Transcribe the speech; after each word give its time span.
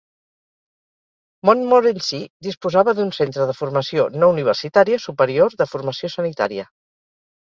Montmorency 1.49 2.21
disposava 2.47 2.95
d'un 2.99 3.11
centre 3.17 3.45
de 3.51 3.55
formació 3.59 4.07
no 4.23 4.29
universitària 4.35 5.01
superior 5.05 5.59
de 5.63 5.71
formació 5.75 6.09
sanitària. 6.17 6.67